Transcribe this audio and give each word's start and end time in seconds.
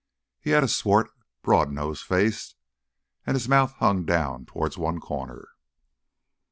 He 0.39 0.49
had 0.49 0.63
a 0.63 0.67
swart, 0.67 1.11
broad 1.43 1.71
nosed 1.71 2.03
face, 2.03 2.55
and 3.23 3.35
his 3.35 3.47
mouth 3.47 3.73
hung 3.73 4.03
down 4.03 4.47
towards 4.47 4.75
one 4.75 4.99
corner. 4.99 5.49